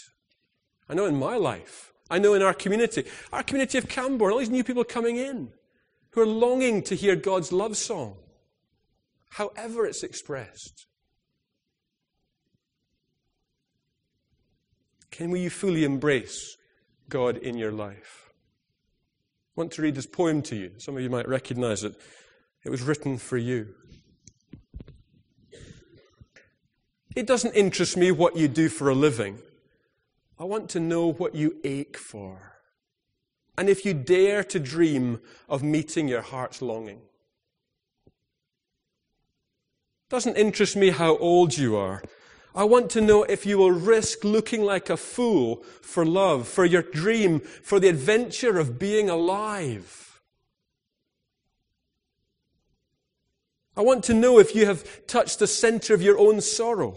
I 0.88 0.94
know 0.94 1.06
in 1.06 1.18
my 1.18 1.36
life. 1.36 1.92
I 2.10 2.18
know 2.18 2.34
in 2.34 2.42
our 2.42 2.54
community, 2.54 3.04
our 3.32 3.42
community 3.42 3.78
of 3.78 3.88
Camborne, 3.88 4.32
all 4.32 4.38
these 4.38 4.50
new 4.50 4.64
people 4.64 4.84
coming 4.84 5.16
in 5.16 5.52
who 6.10 6.20
are 6.20 6.26
longing 6.26 6.82
to 6.82 6.94
hear 6.94 7.16
God's 7.16 7.52
love 7.52 7.76
song, 7.76 8.16
however 9.30 9.86
it's 9.86 10.02
expressed. 10.02 10.85
Can 15.16 15.30
we 15.30 15.48
fully 15.48 15.84
embrace 15.84 16.58
God 17.08 17.38
in 17.38 17.56
your 17.56 17.72
life? 17.72 18.28
I 19.56 19.60
want 19.62 19.72
to 19.72 19.80
read 19.80 19.94
this 19.94 20.04
poem 20.04 20.42
to 20.42 20.54
you. 20.54 20.72
Some 20.76 20.94
of 20.94 21.02
you 21.02 21.08
might 21.08 21.26
recognize 21.26 21.84
it. 21.84 21.98
It 22.66 22.68
was 22.68 22.82
written 22.82 23.16
for 23.16 23.38
you. 23.38 23.68
It 27.14 27.26
doesn't 27.26 27.54
interest 27.54 27.96
me 27.96 28.10
what 28.10 28.36
you 28.36 28.46
do 28.46 28.68
for 28.68 28.90
a 28.90 28.94
living. 28.94 29.38
I 30.38 30.44
want 30.44 30.68
to 30.70 30.80
know 30.80 31.12
what 31.12 31.34
you 31.34 31.56
ache 31.64 31.96
for. 31.96 32.58
And 33.56 33.70
if 33.70 33.86
you 33.86 33.94
dare 33.94 34.44
to 34.44 34.60
dream 34.60 35.20
of 35.48 35.62
meeting 35.62 36.08
your 36.08 36.20
heart's 36.20 36.60
longing. 36.60 37.00
It 38.04 38.12
doesn't 40.10 40.36
interest 40.36 40.76
me 40.76 40.90
how 40.90 41.16
old 41.16 41.56
you 41.56 41.74
are. 41.74 42.02
I 42.56 42.64
want 42.64 42.90
to 42.92 43.02
know 43.02 43.22
if 43.24 43.44
you 43.44 43.58
will 43.58 43.70
risk 43.70 44.24
looking 44.24 44.62
like 44.62 44.88
a 44.88 44.96
fool 44.96 45.62
for 45.82 46.06
love, 46.06 46.48
for 46.48 46.64
your 46.64 46.80
dream, 46.80 47.40
for 47.40 47.78
the 47.78 47.88
adventure 47.88 48.58
of 48.58 48.78
being 48.78 49.10
alive. 49.10 50.22
I 53.76 53.82
want 53.82 54.04
to 54.04 54.14
know 54.14 54.38
if 54.38 54.54
you 54.54 54.64
have 54.64 55.06
touched 55.06 55.38
the 55.38 55.46
center 55.46 55.92
of 55.92 56.00
your 56.00 56.18
own 56.18 56.40
sorrow 56.40 56.96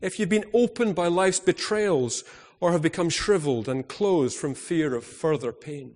if 0.00 0.18
you've 0.18 0.28
been 0.28 0.44
opened 0.52 0.94
by 0.94 1.08
life's 1.08 1.40
betrayals 1.40 2.22
or 2.60 2.72
have 2.72 2.82
become 2.82 3.08
shriveled 3.08 3.68
and 3.68 3.88
closed 3.88 4.36
from 4.36 4.54
fear 4.54 4.94
of 4.94 5.04
further 5.04 5.52
pain. 5.52 5.94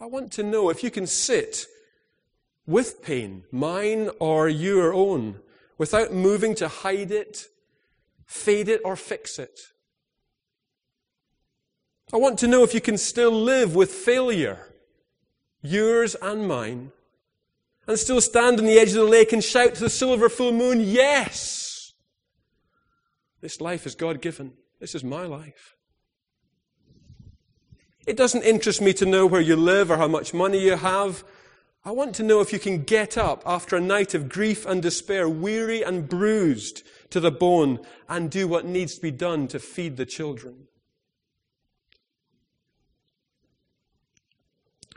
I 0.00 0.06
want 0.06 0.32
to 0.32 0.42
know 0.42 0.70
if 0.70 0.82
you 0.82 0.90
can 0.90 1.06
sit 1.06 1.66
with 2.66 3.02
pain, 3.02 3.44
mine 3.50 4.10
or 4.18 4.48
your 4.48 4.94
own, 4.94 5.40
without 5.78 6.12
moving 6.12 6.54
to 6.56 6.68
hide 6.68 7.10
it, 7.10 7.46
fade 8.26 8.68
it, 8.68 8.80
or 8.84 8.96
fix 8.96 9.38
it. 9.38 9.60
I 12.12 12.16
want 12.16 12.38
to 12.40 12.48
know 12.48 12.62
if 12.62 12.74
you 12.74 12.80
can 12.80 12.98
still 12.98 13.32
live 13.32 13.74
with 13.74 13.90
failure, 13.90 14.72
yours 15.62 16.14
and 16.22 16.46
mine, 16.46 16.92
and 17.86 17.98
still 17.98 18.20
stand 18.20 18.58
on 18.58 18.66
the 18.66 18.78
edge 18.78 18.88
of 18.88 18.94
the 18.94 19.04
lake 19.04 19.32
and 19.32 19.42
shout 19.42 19.74
to 19.74 19.80
the 19.80 19.90
silver 19.90 20.28
full 20.28 20.52
moon, 20.52 20.80
Yes! 20.80 21.92
This 23.40 23.60
life 23.60 23.86
is 23.86 23.94
God 23.94 24.22
given. 24.22 24.54
This 24.80 24.94
is 24.94 25.04
my 25.04 25.26
life. 25.26 25.76
It 28.06 28.16
doesn't 28.16 28.42
interest 28.42 28.80
me 28.80 28.94
to 28.94 29.04
know 29.04 29.26
where 29.26 29.40
you 29.40 29.54
live 29.54 29.90
or 29.90 29.98
how 29.98 30.08
much 30.08 30.32
money 30.32 30.58
you 30.58 30.76
have. 30.76 31.24
I 31.86 31.90
want 31.90 32.14
to 32.14 32.22
know 32.22 32.40
if 32.40 32.50
you 32.50 32.58
can 32.58 32.82
get 32.82 33.18
up 33.18 33.42
after 33.44 33.76
a 33.76 33.80
night 33.80 34.14
of 34.14 34.30
grief 34.30 34.64
and 34.64 34.80
despair, 34.80 35.28
weary 35.28 35.82
and 35.82 36.08
bruised 36.08 36.82
to 37.10 37.20
the 37.20 37.30
bone, 37.30 37.78
and 38.08 38.30
do 38.30 38.48
what 38.48 38.64
needs 38.64 38.94
to 38.94 39.02
be 39.02 39.10
done 39.10 39.48
to 39.48 39.58
feed 39.58 39.98
the 39.98 40.06
children. 40.06 40.68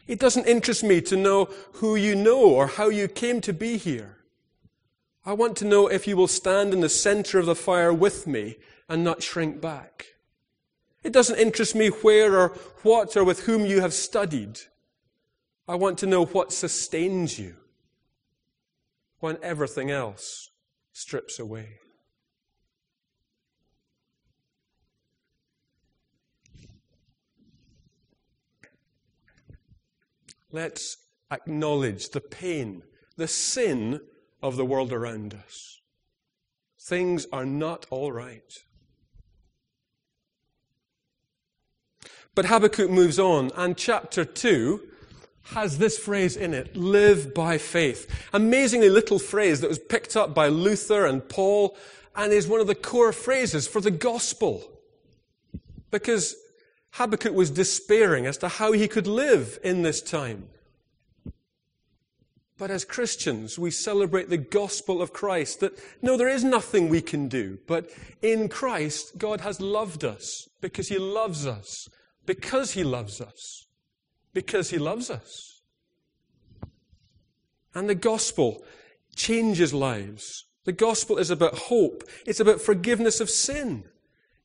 It 0.07 0.19
doesn't 0.19 0.47
interest 0.47 0.85
me 0.85 1.01
to 1.01 1.17
know 1.17 1.49
who 1.73 1.97
you 1.97 2.15
know 2.15 2.39
or 2.39 2.67
how 2.67 2.87
you 2.87 3.09
came 3.09 3.41
to 3.41 3.51
be 3.51 3.75
here. 3.75 4.19
I 5.25 5.33
want 5.33 5.57
to 5.57 5.65
know 5.65 5.87
if 5.87 6.07
you 6.07 6.15
will 6.15 6.29
stand 6.29 6.71
in 6.71 6.79
the 6.79 6.87
center 6.87 7.37
of 7.37 7.45
the 7.45 7.55
fire 7.55 7.93
with 7.93 8.25
me 8.25 8.55
and 8.87 9.03
not 9.03 9.21
shrink 9.21 9.59
back. 9.59 10.05
It 11.03 11.11
doesn't 11.11 11.37
interest 11.37 11.75
me 11.75 11.89
where 11.89 12.37
or 12.37 12.49
what 12.83 13.17
or 13.17 13.25
with 13.25 13.41
whom 13.41 13.65
you 13.65 13.81
have 13.81 13.93
studied. 13.93 14.61
I 15.67 15.75
want 15.75 15.97
to 15.99 16.05
know 16.07 16.25
what 16.25 16.53
sustains 16.53 17.37
you 17.37 17.55
when 19.19 19.37
everything 19.41 19.91
else 19.91 20.49
strips 20.93 21.39
away. 21.39 21.79
Let's 30.51 30.97
acknowledge 31.29 32.09
the 32.09 32.21
pain, 32.21 32.83
the 33.17 33.27
sin 33.27 33.99
of 34.41 34.55
the 34.55 34.65
world 34.65 34.93
around 34.93 35.33
us. 35.33 35.81
Things 36.79 37.27
are 37.33 37.45
not 37.45 37.85
all 37.89 38.13
right. 38.13 38.53
But 42.33 42.45
Habakkuk 42.45 42.89
moves 42.89 43.19
on, 43.19 43.51
and 43.57 43.75
chapter 43.75 44.23
2 44.23 44.81
has 45.53 45.77
this 45.77 45.97
phrase 45.97 46.35
in 46.35 46.53
it 46.53 46.75
live 46.75 47.33
by 47.33 47.57
faith. 47.57 48.09
Amazingly 48.33 48.89
little 48.89 49.19
phrase 49.19 49.61
that 49.61 49.69
was 49.69 49.79
picked 49.79 50.15
up 50.15 50.33
by 50.33 50.47
Luther 50.47 51.05
and 51.05 51.27
Paul 51.27 51.75
and 52.15 52.33
is 52.33 52.47
one 52.47 52.59
of 52.59 52.67
the 52.67 52.75
core 52.75 53.13
phrases 53.13 53.67
for 53.67 53.79
the 53.79 53.91
gospel. 53.91 54.63
Because 55.91 56.35
Habakkuk 56.91 57.33
was 57.33 57.51
despairing 57.51 58.25
as 58.25 58.37
to 58.39 58.47
how 58.47 58.71
he 58.71 58.87
could 58.87 59.07
live 59.07 59.59
in 59.63 59.83
this 59.83 60.01
time. 60.01 60.49
But 62.57 62.71
as 62.71 62.85
Christians, 62.85 63.59
we 63.59 63.69
celebrate 63.69 64.29
the 64.29 64.37
gospel 64.37 65.01
of 65.01 65.13
Christ 65.13 65.59
that 65.59 65.77
no, 66.01 66.17
there 66.17 66.27
is 66.27 66.43
nothing 66.43 66.89
we 66.89 67.01
can 67.01 67.27
do, 67.27 67.59
but 67.67 67.89
in 68.23 68.49
Christ, 68.49 69.19
God 69.19 69.41
has 69.41 69.61
loved 69.61 70.03
us 70.03 70.49
because 70.59 70.87
he 70.89 70.97
loves 70.97 71.45
us, 71.45 71.87
because 72.25 72.71
he 72.71 72.83
loves 72.83 73.21
us, 73.21 73.66
because 74.37 74.69
he 74.69 74.77
loves 74.77 75.09
us. 75.09 75.63
And 77.73 77.89
the 77.89 77.95
gospel 77.95 78.63
changes 79.15 79.73
lives. 79.73 80.45
The 80.65 80.73
gospel 80.73 81.17
is 81.17 81.31
about 81.31 81.57
hope, 81.57 82.03
it's 82.23 82.39
about 82.39 82.61
forgiveness 82.61 83.19
of 83.19 83.31
sin. 83.31 83.85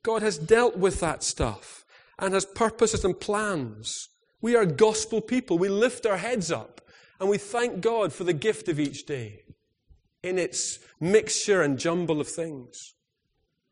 God 0.03 0.23
has 0.23 0.39
dealt 0.39 0.79
with 0.79 1.01
that 1.01 1.23
stuff 1.23 1.85
and 2.19 2.33
has 2.33 2.47
purposes 2.47 3.05
and 3.05 3.21
plans. 3.21 4.09
We 4.41 4.57
are 4.57 4.65
gospel 4.65 5.21
people. 5.21 5.59
We 5.59 5.69
lift 5.69 6.07
our 6.07 6.17
heads 6.17 6.51
up 6.51 6.81
and 7.21 7.29
we 7.29 7.37
thank 7.37 7.83
God 7.83 8.15
for 8.15 8.25
the 8.25 8.33
gift 8.33 8.71
of 8.71 8.81
each 8.81 9.05
day 9.05 9.43
in 10.23 10.39
its 10.39 10.79
mixture 11.01 11.61
and 11.61 11.79
jumble 11.79 12.19
of 12.19 12.29
things. 12.29 12.95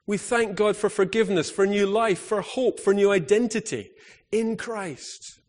We 0.07 0.19
thank 0.19 0.55
God 0.55 0.77
for 0.77 0.91
forgiveness, 0.91 1.51
for 1.51 1.67
new 1.67 1.87
life, 1.87 2.19
for 2.19 2.43
hope, 2.43 2.79
for 2.79 2.93
new 2.93 3.11
identity 3.11 3.93
in 4.31 4.59
Christ. 4.59 5.40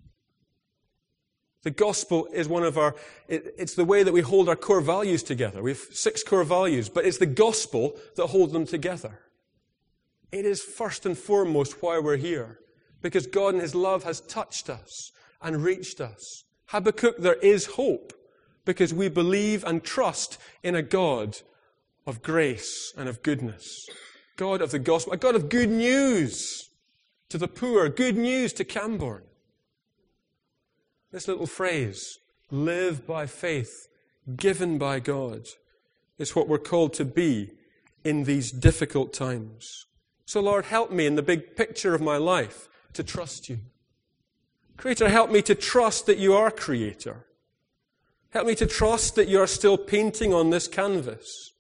The 1.64 1.72
gospel 1.72 2.28
is 2.34 2.48
one 2.48 2.64
of 2.64 2.78
our, 2.78 2.96
it, 3.28 3.54
it's 3.58 3.76
the 3.76 3.86
way 3.86 4.04
that 4.04 4.14
we 4.14 4.22
hold 4.22 4.50
our 4.50 4.56
core 4.56 4.82
values 4.82 5.22
together. 5.22 5.62
We 5.62 5.72
have 5.72 5.80
six 5.92 6.24
core 6.24 6.44
values, 6.44 6.90
but 6.90 7.06
it's 7.06 7.20
the 7.20 7.28
gospel 7.28 7.96
that 8.16 8.28
holds 8.28 8.54
them 8.54 8.66
together. 8.66 9.20
It 10.32 10.46
is 10.46 10.62
first 10.62 11.06
and 11.06 11.18
foremost 11.18 11.82
why 11.84 12.00
we're 12.00 12.18
here 12.18 12.60
because 13.02 13.28
God 13.28 13.54
in 13.56 13.60
His 13.60 13.76
love 13.76 14.04
has 14.04 14.22
touched 14.22 14.70
us 14.70 15.12
and 15.42 15.64
reached 15.64 16.02
us. 16.02 16.44
Habakkuk, 16.68 17.18
there 17.18 17.36
is 17.36 17.66
hope 17.66 18.14
because 18.66 18.94
we 18.94 19.10
believe 19.10 19.64
and 19.64 19.84
trust 19.84 20.38
in 20.64 20.76
a 20.76 20.82
God 20.82 21.38
of 22.08 22.22
grace 22.22 22.94
and 22.98 23.10
of 23.10 23.22
goodness. 23.24 23.88
God 24.36 24.62
of 24.62 24.72
the 24.72 24.80
gospel, 24.80 25.14
a 25.14 25.18
God 25.18 25.36
of 25.36 25.50
good 25.50 25.70
news 25.70 26.70
to 27.30 27.38
the 27.38 27.48
poor, 27.48 27.90
good 27.90 28.18
news 28.18 28.54
to 28.54 28.64
Camborne. 28.64 29.24
This 31.12 31.28
little 31.28 31.48
phrase, 31.48 32.20
live 32.50 33.06
by 33.06 33.26
faith, 33.26 33.88
given 34.36 34.78
by 34.78 35.00
God, 35.00 35.48
is 36.18 36.36
what 36.36 36.48
we're 36.48 36.58
called 36.58 36.94
to 36.94 37.06
be 37.06 37.52
in 38.04 38.24
these 38.24 38.52
difficult 38.52 39.14
times. 39.14 39.86
So, 40.26 40.40
Lord, 40.40 40.66
help 40.66 40.92
me 40.92 41.06
in 41.06 41.16
the 41.16 41.22
big 41.22 41.56
picture 41.58 41.94
of 41.94 42.02
my 42.02 42.18
life 42.18 42.70
to 42.94 43.04
trust 43.04 43.50
you. 43.50 43.60
Creator, 44.78 45.10
help 45.10 45.30
me 45.30 45.42
to 45.42 45.56
trust 45.56 46.06
that 46.06 46.18
you 46.18 46.34
are 46.34 46.50
Creator. 46.50 47.26
Help 48.30 48.48
me 48.48 48.56
to 48.56 48.66
trust 48.66 49.16
that 49.16 49.28
you 49.28 49.40
are 49.40 49.48
still 49.48 49.78
painting 49.78 50.34
on 50.34 50.50
this 50.50 50.68
canvas. 50.68 51.51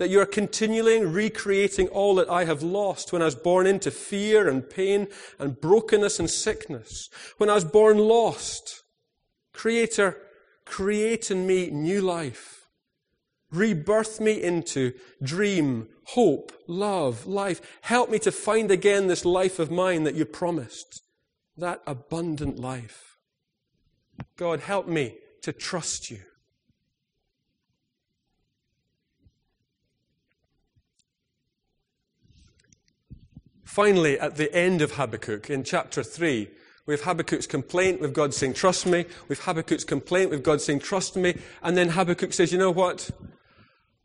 That 0.00 0.08
you 0.08 0.18
are 0.20 0.26
continually 0.26 1.04
recreating 1.04 1.88
all 1.88 2.14
that 2.14 2.30
I 2.30 2.46
have 2.46 2.62
lost 2.62 3.12
when 3.12 3.20
I 3.20 3.26
was 3.26 3.34
born 3.34 3.66
into 3.66 3.90
fear 3.90 4.48
and 4.48 4.68
pain 4.68 5.08
and 5.38 5.60
brokenness 5.60 6.18
and 6.18 6.30
sickness. 6.30 7.10
When 7.36 7.50
I 7.50 7.54
was 7.54 7.66
born 7.66 7.98
lost. 7.98 8.82
Creator, 9.52 10.16
create 10.64 11.30
in 11.30 11.46
me 11.46 11.68
new 11.68 12.00
life. 12.00 12.62
Rebirth 13.50 14.20
me 14.20 14.42
into 14.42 14.94
dream, 15.22 15.88
hope, 16.04 16.50
love, 16.66 17.26
life. 17.26 17.60
Help 17.82 18.08
me 18.08 18.18
to 18.20 18.32
find 18.32 18.70
again 18.70 19.06
this 19.06 19.26
life 19.26 19.58
of 19.58 19.70
mine 19.70 20.04
that 20.04 20.14
you 20.14 20.24
promised, 20.24 21.02
that 21.58 21.82
abundant 21.86 22.58
life. 22.58 23.18
God, 24.38 24.60
help 24.60 24.88
me 24.88 25.16
to 25.42 25.52
trust 25.52 26.10
you. 26.10 26.20
Finally, 33.70 34.18
at 34.18 34.34
the 34.34 34.52
end 34.52 34.82
of 34.82 34.90
Habakkuk, 34.90 35.48
in 35.48 35.62
chapter 35.62 36.02
3, 36.02 36.48
we 36.86 36.92
have 36.92 37.02
Habakkuk's 37.02 37.46
complaint 37.46 38.00
with 38.00 38.12
God 38.12 38.34
saying, 38.34 38.54
Trust 38.54 38.84
me. 38.84 39.04
We 39.28 39.36
have 39.36 39.44
Habakkuk's 39.44 39.84
complaint 39.84 40.30
with 40.30 40.42
God 40.42 40.60
saying, 40.60 40.80
Trust 40.80 41.14
me. 41.14 41.38
And 41.62 41.76
then 41.76 41.90
Habakkuk 41.90 42.32
says, 42.32 42.50
You 42.50 42.58
know 42.58 42.72
what? 42.72 43.08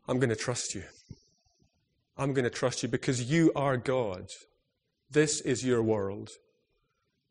I'm 0.06 0.20
going 0.20 0.30
to 0.30 0.36
trust 0.36 0.76
you. 0.76 0.84
I'm 2.16 2.32
going 2.32 2.44
to 2.44 2.50
trust 2.50 2.84
you 2.84 2.88
because 2.88 3.28
you 3.28 3.50
are 3.56 3.76
God. 3.76 4.30
This 5.10 5.40
is 5.40 5.64
your 5.64 5.82
world. 5.82 6.30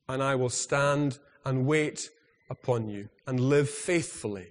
And 0.09 0.21
I 0.21 0.35
will 0.35 0.49
stand 0.49 1.19
and 1.45 1.65
wait 1.65 2.09
upon 2.49 2.89
you 2.89 3.07
and 3.25 3.39
live 3.39 3.69
faithfully 3.69 4.47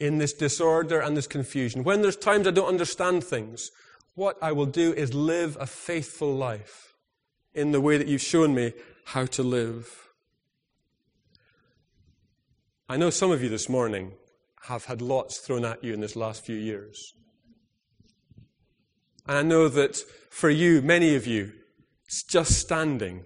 in 0.00 0.18
this 0.18 0.32
disorder 0.32 0.98
and 0.98 1.16
this 1.16 1.28
confusion. 1.28 1.84
When 1.84 2.02
there's 2.02 2.16
times 2.16 2.48
I 2.48 2.50
don't 2.50 2.66
understand 2.66 3.22
things, 3.22 3.70
what 4.14 4.36
I 4.42 4.52
will 4.52 4.66
do 4.66 4.92
is 4.92 5.14
live 5.14 5.56
a 5.60 5.66
faithful 5.66 6.34
life 6.34 6.94
in 7.54 7.72
the 7.72 7.80
way 7.80 7.96
that 7.96 8.08
you've 8.08 8.20
shown 8.22 8.54
me 8.54 8.72
how 9.06 9.26
to 9.26 9.42
live. 9.42 10.08
I 12.88 12.96
know 12.96 13.10
some 13.10 13.30
of 13.30 13.42
you 13.42 13.48
this 13.48 13.68
morning 13.68 14.12
have 14.64 14.84
had 14.84 15.02
lots 15.02 15.38
thrown 15.38 15.64
at 15.64 15.82
you 15.82 15.92
in 15.92 16.00
this 16.00 16.16
last 16.16 16.44
few 16.44 16.56
years. 16.56 17.14
And 19.26 19.38
I 19.38 19.42
know 19.42 19.68
that 19.68 19.96
for 20.30 20.50
you, 20.50 20.82
many 20.82 21.14
of 21.14 21.26
you, 21.26 21.52
just 22.28 22.52
standing 22.52 23.24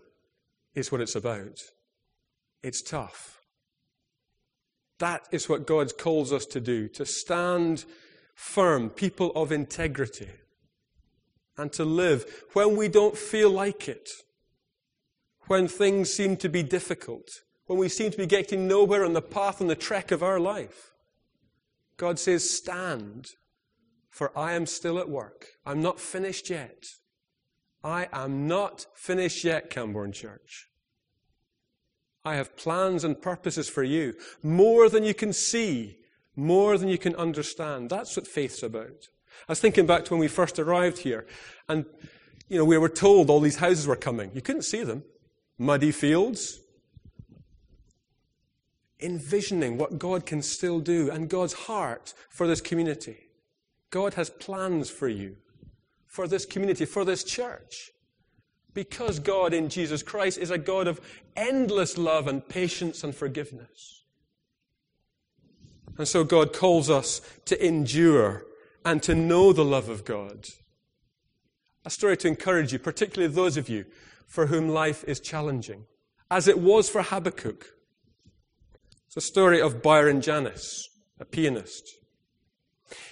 is 0.74 0.92
what 0.92 1.00
it's 1.00 1.16
about. 1.16 1.60
It's 2.62 2.82
tough. 2.82 3.40
That 4.98 5.26
is 5.30 5.48
what 5.48 5.66
God 5.66 5.98
calls 5.98 6.32
us 6.32 6.46
to 6.46 6.60
do 6.60 6.88
to 6.90 7.04
stand 7.04 7.84
firm, 8.34 8.90
people 8.90 9.32
of 9.34 9.52
integrity, 9.52 10.28
and 11.56 11.72
to 11.72 11.84
live 11.84 12.44
when 12.52 12.76
we 12.76 12.88
don't 12.88 13.16
feel 13.16 13.50
like 13.50 13.88
it, 13.88 14.10
when 15.46 15.68
things 15.68 16.12
seem 16.12 16.36
to 16.36 16.48
be 16.48 16.62
difficult, 16.62 17.28
when 17.66 17.78
we 17.78 17.88
seem 17.88 18.10
to 18.10 18.16
be 18.16 18.26
getting 18.26 18.66
nowhere 18.66 19.04
on 19.04 19.12
the 19.12 19.22
path 19.22 19.60
and 19.60 19.70
the 19.70 19.74
trek 19.74 20.10
of 20.10 20.22
our 20.22 20.38
life. 20.38 20.92
God 21.96 22.18
says, 22.18 22.48
Stand, 22.48 23.30
for 24.10 24.36
I 24.36 24.52
am 24.52 24.66
still 24.66 24.98
at 24.98 25.08
work. 25.08 25.46
I'm 25.64 25.80
not 25.80 26.00
finished 26.00 26.50
yet. 26.50 26.84
I 27.82 28.08
am 28.12 28.46
not 28.46 28.86
finished 28.94 29.44
yet, 29.44 29.70
Camborne 29.70 30.12
Church. 30.12 30.68
I 32.24 32.34
have 32.34 32.56
plans 32.56 33.04
and 33.04 33.22
purposes 33.22 33.68
for 33.68 33.84
you, 33.84 34.14
more 34.42 34.88
than 34.88 35.04
you 35.04 35.14
can 35.14 35.32
see, 35.32 35.98
more 36.34 36.76
than 36.76 36.88
you 36.88 36.98
can 36.98 37.14
understand. 37.14 37.88
That's 37.88 38.16
what 38.16 38.26
faith's 38.26 38.64
about. 38.64 39.08
I 39.48 39.52
was 39.52 39.60
thinking 39.60 39.86
back 39.86 40.04
to 40.06 40.12
when 40.12 40.20
we 40.20 40.28
first 40.28 40.58
arrived 40.58 40.98
here, 40.98 41.26
and 41.68 41.84
you 42.48 42.58
know, 42.58 42.64
we 42.64 42.78
were 42.78 42.88
told 42.88 43.28
all 43.28 43.40
these 43.40 43.56
houses 43.56 43.86
were 43.86 43.96
coming. 43.96 44.30
You 44.34 44.40
couldn't 44.40 44.62
see 44.62 44.84
them. 44.84 45.02
Muddy 45.58 45.90
fields. 45.90 46.60
Envisioning 49.00 49.78
what 49.78 49.98
God 49.98 50.26
can 50.26 50.42
still 50.42 50.80
do 50.80 51.10
and 51.10 51.28
God's 51.28 51.52
heart 51.52 52.14
for 52.30 52.46
this 52.46 52.60
community. 52.60 53.18
God 53.90 54.14
has 54.14 54.30
plans 54.30 54.90
for 54.90 55.08
you, 55.08 55.36
for 56.06 56.28
this 56.28 56.46
community, 56.46 56.84
for 56.84 57.04
this 57.04 57.24
church. 57.24 57.90
Because 58.74 59.18
God 59.18 59.52
in 59.52 59.68
Jesus 59.68 60.02
Christ 60.02 60.38
is 60.38 60.50
a 60.50 60.58
God 60.58 60.86
of 60.86 61.00
endless 61.34 61.98
love 61.98 62.26
and 62.28 62.46
patience 62.46 63.02
and 63.02 63.14
forgiveness. 63.14 64.04
And 65.98 66.06
so 66.06 66.24
God 66.24 66.52
calls 66.52 66.90
us 66.90 67.20
to 67.46 67.66
endure 67.66 68.45
and 68.86 69.02
to 69.02 69.16
know 69.16 69.52
the 69.52 69.64
love 69.64 69.88
of 69.88 70.04
God. 70.04 70.46
A 71.84 71.90
story 71.90 72.16
to 72.18 72.28
encourage 72.28 72.72
you, 72.72 72.78
particularly 72.78 73.34
those 73.34 73.56
of 73.56 73.68
you 73.68 73.84
for 74.28 74.46
whom 74.46 74.68
life 74.68 75.02
is 75.08 75.18
challenging, 75.18 75.86
as 76.30 76.46
it 76.46 76.60
was 76.60 76.88
for 76.88 77.02
Habakkuk. 77.02 77.66
It's 79.08 79.16
a 79.16 79.20
story 79.20 79.60
of 79.60 79.82
Byron 79.82 80.20
Janis, 80.20 80.88
a 81.18 81.24
pianist. 81.24 81.96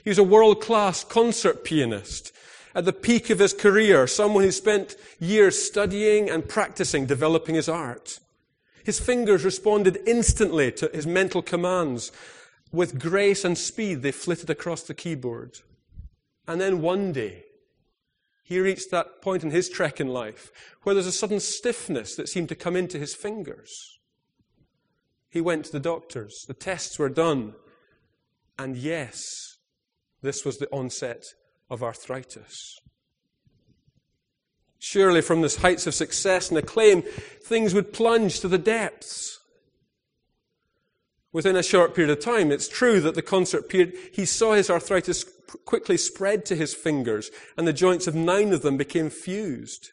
He 0.05 0.11
was 0.11 0.19
a 0.19 0.23
world 0.23 0.63
class 0.63 1.03
concert 1.03 1.65
pianist 1.65 2.31
at 2.73 2.85
the 2.85 2.93
peak 2.93 3.29
of 3.29 3.41
his 3.41 3.53
career, 3.53 4.07
someone 4.07 4.45
who 4.45 4.53
spent 4.53 4.95
years 5.19 5.61
studying 5.61 6.31
and 6.31 6.49
practicing, 6.49 7.07
developing 7.07 7.57
his 7.57 7.69
art. 7.69 8.21
His 8.85 9.01
fingers 9.01 9.45
responded 9.45 9.99
instantly 10.07 10.71
to 10.73 10.89
his 10.95 11.07
mental 11.07 11.43
commands. 11.43 12.13
With 12.75 12.99
grace 12.99 13.45
and 13.45 13.57
speed, 13.57 14.03
they 14.03 14.11
flitted 14.11 14.51
across 14.51 14.83
the 14.83 14.95
keyboard. 14.95 15.61
And 16.49 16.61
then 16.61 16.83
one 16.83 17.13
day, 17.13 17.45
he 18.43 18.59
reached 18.59 18.91
that 18.91 19.23
point 19.23 19.45
in 19.45 19.53
his 19.53 19.69
trek 19.69 20.01
in 20.01 20.09
life 20.09 20.51
where 20.83 20.93
there's 20.93 21.07
a 21.07 21.13
sudden 21.13 21.39
stiffness 21.39 22.17
that 22.17 22.29
seemed 22.29 22.49
to 22.49 22.57
come 22.57 22.75
into 22.75 22.99
his 22.99 23.15
fingers. 23.15 24.01
He 25.31 25.41
went 25.41 25.67
to 25.67 25.73
the 25.73 25.79
doctors. 25.79 26.45
The 26.49 26.55
tests 26.55 26.99
were 26.99 27.09
done. 27.09 27.55
And 28.59 28.77
yes, 28.77 29.23
this 30.21 30.45
was 30.45 30.59
the 30.59 30.69
onset 30.73 31.23
of 31.71 31.81
arthritis. 31.81 32.81
Surely, 34.81 35.21
from 35.21 35.43
the 35.43 35.59
heights 35.63 35.87
of 35.87 35.95
success 35.95 36.49
and 36.49 36.59
acclaim, 36.59 37.03
things 37.03 37.73
would 37.73 37.93
plunge 37.93 38.41
to 38.41 38.49
the 38.49 38.59
depths. 38.59 39.39
Within 41.35 41.57
a 41.57 41.65
short 41.65 41.97
period 41.97 42.17
of 42.17 42.25
time, 42.25 42.53
it's 42.53 42.69
true 42.69 43.01
that 43.01 43.17
the 43.17 43.21
concert 43.21 43.69
period, 43.69 43.93
he 44.13 44.25
saw 44.25 44.53
his 44.53 44.71
arthritis 44.71 45.25
quickly 45.65 45.97
spread 45.97 46.47
to 46.47 46.55
his 46.55 46.75
fingers, 46.75 47.33
and 47.57 47.67
the 47.67 47.73
joints 47.73 48.07
of 48.07 48.15
nine 48.15 48.53
of 48.53 48.63
them 48.63 48.77
became 48.77 49.11
fused. 49.11 49.91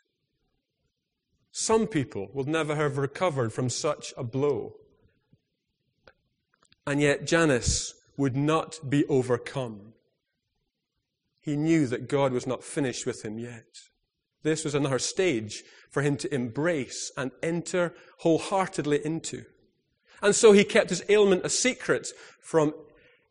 Some 1.52 1.88
people 1.88 2.30
will 2.32 2.44
never 2.44 2.76
have 2.76 3.00
recovered 3.00 3.52
from 3.52 3.72
such 3.72 4.14
a 4.16 4.24
blow. 4.24 4.76
And 6.86 7.02
yet, 7.02 7.26
Janis 7.26 7.96
would 8.18 8.36
not 8.36 8.80
be 8.88 9.04
overcome. 9.08 9.94
He 11.40 11.56
knew 11.56 11.88
that 11.88 12.08
God 12.08 12.34
was 12.34 12.46
not 12.46 12.64
finished 12.64 13.08
with 13.08 13.26
him 13.26 13.40
yet. 13.40 13.80
This 14.44 14.64
was 14.64 14.76
another 14.76 15.00
stage 15.00 15.64
for 15.90 16.04
him 16.04 16.18
to 16.18 16.32
embrace 16.32 17.12
and 17.18 17.32
enter 17.42 17.96
wholeheartedly 18.20 19.04
into. 19.04 19.46
And 20.22 20.36
so 20.36 20.52
he 20.52 20.64
kept 20.64 20.90
his 20.90 21.04
ailment 21.10 21.46
a 21.46 21.50
secret 21.50 22.10
from 22.42 22.74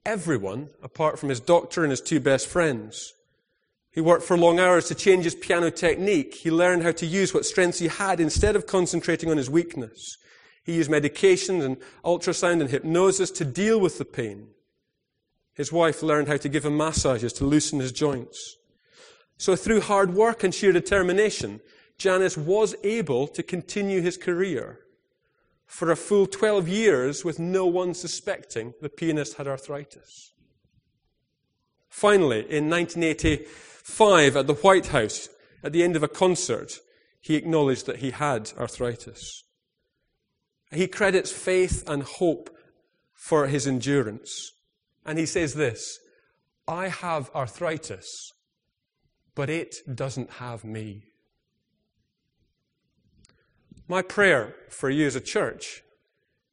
everyone 0.05 0.71
apart 0.83 1.19
from 1.19 1.29
his 1.29 1.41
doctor 1.41 1.83
and 1.83 1.91
his 1.91 2.01
two 2.01 2.21
best 2.21 2.49
friends. 2.49 3.13
He 3.93 4.01
worked 4.01 4.25
for 4.25 4.39
long 4.39 4.61
hours 4.61 4.87
to 4.89 4.95
change 4.95 5.25
his 5.25 5.35
piano 5.35 5.71
technique. 5.71 6.35
He 6.35 6.51
learned 6.51 6.83
how 6.83 6.93
to 6.93 7.07
use 7.07 7.35
what 7.35 7.45
strengths 7.45 7.81
he 7.81 7.89
had 7.89 8.21
instead 8.21 8.57
of 8.57 8.67
concentrating 8.67 9.31
on 9.31 9.37
his 9.37 9.51
weakness. 9.51 10.17
He 10.65 10.75
used 10.77 10.91
medications 10.91 11.65
and 11.65 11.77
ultrasound 12.05 12.61
and 12.61 12.71
hypnosis 12.71 13.31
to 13.33 13.45
deal 13.45 13.81
with 13.81 13.99
the 13.99 14.05
pain. 14.05 14.49
His 15.55 15.73
wife 15.73 16.03
learned 16.03 16.29
how 16.29 16.37
to 16.37 16.49
give 16.49 16.65
him 16.65 16.77
massages 16.77 17.33
to 17.35 17.45
loosen 17.45 17.81
his 17.81 17.93
joints. 17.93 18.57
So 19.37 19.57
through 19.57 19.81
hard 19.81 20.15
work 20.15 20.45
and 20.45 20.55
sheer 20.55 20.73
determination, 20.73 21.61
Janis 21.99 22.37
was 22.37 22.75
able 22.85 23.27
to 23.29 23.43
continue 23.43 24.01
his 24.01 24.17
career 24.17 24.81
for 25.71 25.93
a 25.93 25.97
full 25.97 26.27
12 26.27 26.67
years 26.67 27.25
with 27.25 27.39
no 27.39 27.65
one 27.65 27.95
suspecting 27.95 28.75
the 28.83 28.89
pianist 28.89 29.35
had 29.35 29.47
arthritis. 29.47 30.33
Finally, 31.89 32.41
in 32.51 32.69
1985 32.69 34.37
at 34.37 34.49
the 34.49 34.55
White 34.55 34.89
House, 34.89 35.29
at 35.63 35.73
the 35.73 35.85
end 35.85 35.95
of 35.95 36.03
a 36.03 36.09
concert, 36.09 36.81
he 37.21 37.37
acknowledged 37.37 37.87
that 37.87 38.01
he 38.01 38.11
had 38.11 38.51
arthritis. 38.59 39.45
He 40.73 40.89
credits 40.89 41.31
faith 41.31 41.89
and 41.89 42.03
hope 42.03 42.51
for 43.15 43.47
his 43.47 43.69
endurance. 43.69 44.51
And 45.07 45.21
he 45.21 45.27
says 45.27 45.55
this 45.55 46.01
I 46.67 46.89
have 46.89 47.31
arthritis, 47.33 48.33
but 49.37 49.49
it 49.49 49.77
doesn't 49.95 50.31
have 50.33 50.65
me. 50.65 51.10
My 53.91 54.03
prayer 54.03 54.55
for 54.69 54.89
you 54.89 55.09
as 55.09 55.17
a 55.17 55.21
church 55.21 55.83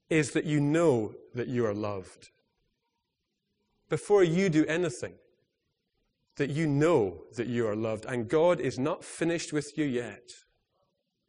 is 0.09 0.31
that 0.31 0.45
you 0.45 0.59
know 0.59 1.13
that 1.35 1.47
you 1.47 1.67
are 1.67 1.73
loved. 1.75 2.31
Before 3.89 4.23
you 4.23 4.49
do 4.49 4.65
anything, 4.65 5.13
that 6.37 6.49
you 6.49 6.65
know 6.65 7.25
that 7.35 7.45
you 7.45 7.67
are 7.67 7.75
loved, 7.75 8.05
and 8.05 8.27
God 8.27 8.59
is 8.59 8.79
not 8.79 9.03
finished 9.03 9.53
with 9.53 9.77
you 9.77 9.85
yet. 9.85 10.31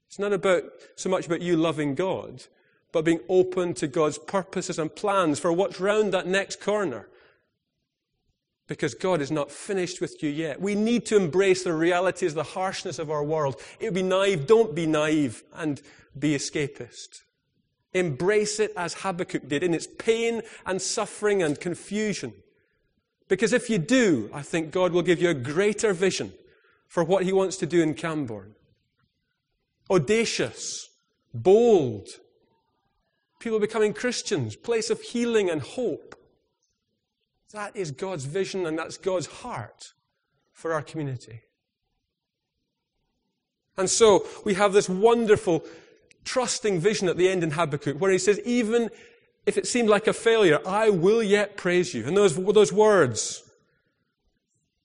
It's 0.06 0.18
not 0.18 0.32
about 0.32 0.62
so 0.96 1.10
much 1.10 1.26
about 1.26 1.42
you 1.42 1.58
loving 1.58 1.94
God, 1.94 2.44
but 2.90 3.04
being 3.04 3.20
open 3.28 3.74
to 3.74 3.86
God's 3.86 4.16
purposes 4.16 4.78
and 4.78 4.96
plans 4.96 5.38
for 5.38 5.52
what's 5.52 5.78
round 5.78 6.14
that 6.14 6.26
next 6.26 6.58
corner. 6.58 7.10
Because 8.68 8.94
God 8.94 9.20
is 9.20 9.30
not 9.30 9.50
finished 9.50 10.00
with 10.00 10.22
you 10.22 10.28
yet. 10.28 10.60
We 10.60 10.74
need 10.76 11.06
to 11.06 11.16
embrace 11.16 11.64
the 11.64 11.72
realities, 11.72 12.34
the 12.34 12.42
harshness 12.42 12.98
of 12.98 13.10
our 13.10 13.24
world. 13.24 13.60
It 13.80 13.86
would 13.86 13.94
be 13.94 14.02
naive. 14.02 14.46
Don't 14.46 14.74
be 14.74 14.86
naive 14.86 15.42
and 15.54 15.82
be 16.16 16.36
escapist. 16.36 17.22
Embrace 17.94 18.60
it 18.60 18.72
as 18.76 18.94
Habakkuk 18.94 19.48
did 19.48 19.62
in 19.62 19.72
its 19.72 19.88
pain 19.98 20.42
and 20.66 20.80
suffering 20.80 21.42
and 21.42 21.58
confusion. 21.58 22.34
Because 23.28 23.54
if 23.54 23.70
you 23.70 23.78
do, 23.78 24.30
I 24.32 24.42
think 24.42 24.70
God 24.70 24.92
will 24.92 25.02
give 25.02 25.20
you 25.20 25.30
a 25.30 25.34
greater 25.34 25.92
vision 25.92 26.32
for 26.86 27.02
what 27.02 27.24
He 27.24 27.32
wants 27.32 27.56
to 27.58 27.66
do 27.66 27.82
in 27.82 27.94
Camborne. 27.94 28.54
audacious, 29.90 30.90
bold. 31.32 32.08
People 33.40 33.58
becoming 33.58 33.94
Christians, 33.94 34.56
place 34.56 34.90
of 34.90 35.00
healing 35.00 35.48
and 35.48 35.62
hope. 35.62 36.17
That 37.52 37.76
is 37.76 37.90
God's 37.90 38.24
vision 38.24 38.66
and 38.66 38.78
that's 38.78 38.98
God's 38.98 39.26
heart 39.26 39.94
for 40.52 40.72
our 40.72 40.82
community. 40.82 41.42
And 43.76 43.88
so 43.88 44.26
we 44.44 44.54
have 44.54 44.72
this 44.72 44.88
wonderful, 44.88 45.64
trusting 46.24 46.80
vision 46.80 47.08
at 47.08 47.16
the 47.16 47.28
end 47.28 47.42
in 47.42 47.52
Habakkuk 47.52 47.98
where 47.98 48.10
he 48.10 48.18
says, 48.18 48.40
even 48.44 48.90
if 49.46 49.56
it 49.56 49.66
seemed 49.66 49.88
like 49.88 50.06
a 50.06 50.12
failure, 50.12 50.58
I 50.66 50.90
will 50.90 51.22
yet 51.22 51.56
praise 51.56 51.94
you. 51.94 52.04
And 52.06 52.16
those, 52.16 52.34
those 52.34 52.72
words, 52.72 53.42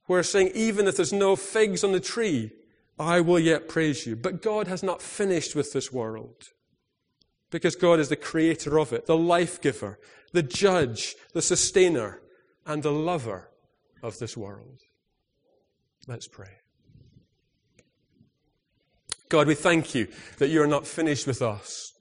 we're 0.08 0.24
saying, 0.24 0.52
even 0.54 0.88
if 0.88 0.96
there's 0.96 1.12
no 1.12 1.36
figs 1.36 1.84
on 1.84 1.92
the 1.92 2.00
tree, 2.00 2.52
I 3.00 3.20
will 3.20 3.40
yet 3.40 3.68
praise 3.68 4.06
you. 4.06 4.16
But 4.16 4.42
God 4.42 4.68
has 4.68 4.84
not 4.84 5.02
finished 5.02 5.56
with 5.56 5.74
this 5.74 5.92
world 5.92 6.50
because 7.50 7.76
God 7.76 8.00
is 8.00 8.10
the 8.10 8.16
creator 8.16 8.80
of 8.80 8.94
it, 8.94 9.06
the 9.06 9.18
life 9.18 9.60
giver, 9.60 10.00
the 10.32 10.44
judge, 10.44 11.16
the 11.34 11.42
sustainer, 11.42 12.22
and 12.66 12.84
the 12.84 12.92
lover 12.92 13.50
of 14.02 14.20
this 14.20 14.36
world. 14.38 14.80
Let's 16.08 16.28
pray. 16.28 16.50
God, 19.30 19.48
we 19.48 19.56
thank 19.56 19.96
you 19.96 20.08
that 20.38 20.50
you're 20.50 20.68
not 20.68 20.86
finished 20.86 21.26
with 21.26 21.42
us. 21.42 21.94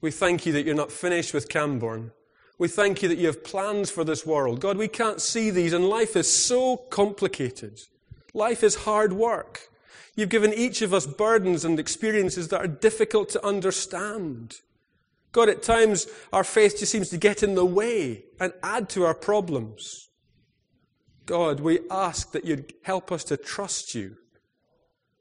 We 0.00 0.10
thank 0.10 0.44
you 0.44 0.52
that 0.52 0.66
you're 0.66 0.74
not 0.74 0.92
finished 0.92 1.32
with 1.32 1.48
Camborne. 1.48 2.10
We 2.58 2.68
thank 2.68 3.02
you 3.02 3.08
that 3.08 3.18
you 3.18 3.28
have 3.28 3.44
plans 3.44 3.90
for 3.90 4.04
this 4.04 4.26
world. 4.26 4.60
God, 4.60 4.76
we 4.76 4.88
can't 4.88 5.20
see 5.20 5.50
these, 5.50 5.72
and 5.72 5.88
life 5.88 6.16
is 6.16 6.30
so 6.30 6.76
complicated. 6.76 7.80
Life 8.34 8.62
is 8.62 8.74
hard 8.74 9.12
work. 9.12 9.68
You've 10.14 10.28
given 10.28 10.52
each 10.52 10.82
of 10.82 10.92
us 10.92 11.06
burdens 11.06 11.64
and 11.64 11.80
experiences 11.80 12.48
that 12.48 12.60
are 12.60 12.68
difficult 12.68 13.30
to 13.30 13.46
understand. 13.46 14.56
God, 15.32 15.48
at 15.48 15.62
times 15.62 16.06
our 16.32 16.44
faith 16.44 16.78
just 16.78 16.92
seems 16.92 17.08
to 17.08 17.16
get 17.16 17.42
in 17.42 17.54
the 17.54 17.64
way 17.64 18.24
and 18.38 18.52
add 18.62 18.88
to 18.90 19.04
our 19.04 19.14
problems. 19.14 20.10
God, 21.24 21.60
we 21.60 21.80
ask 21.90 22.32
that 22.32 22.44
you'd 22.44 22.74
help 22.82 23.10
us 23.10 23.24
to 23.24 23.36
trust 23.36 23.94
you 23.94 24.16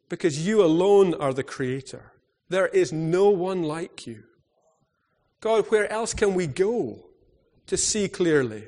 because 0.09 0.45
you 0.45 0.63
alone 0.63 1.13
are 1.13 1.33
the 1.33 1.43
Creator. 1.43 2.11
There 2.49 2.67
is 2.67 2.91
no 2.91 3.29
one 3.29 3.63
like 3.63 4.05
you. 4.05 4.23
God, 5.39 5.65
where 5.67 5.89
else 5.89 6.13
can 6.13 6.33
we 6.33 6.47
go 6.47 7.05
to 7.67 7.77
see 7.77 8.09
clearly, 8.09 8.67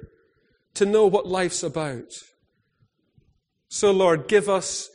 to 0.75 0.85
know 0.85 1.05
what 1.05 1.27
life's 1.27 1.61
about? 1.61 2.13
So, 3.67 3.91
Lord, 3.91 4.27
give 4.29 4.47
us 4.47 4.89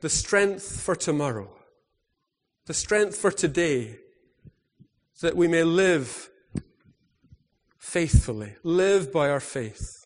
the 0.00 0.08
strength 0.08 0.80
for 0.80 0.96
tomorrow, 0.96 1.54
the 2.66 2.74
strength 2.74 3.16
for 3.16 3.30
today, 3.30 3.98
that 5.22 5.36
we 5.36 5.48
may 5.48 5.62
live 5.62 6.28
faithfully, 7.78 8.54
live 8.62 9.12
by 9.12 9.30
our 9.30 9.40
faith, 9.40 10.04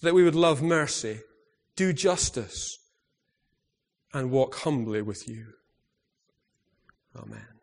that 0.00 0.14
we 0.14 0.22
would 0.22 0.34
love 0.34 0.62
mercy, 0.62 1.20
do 1.76 1.92
justice, 1.92 2.78
and 4.14 4.30
walk 4.30 4.54
humbly 4.56 5.02
with 5.02 5.28
you. 5.28 5.48
Amen. 7.16 7.57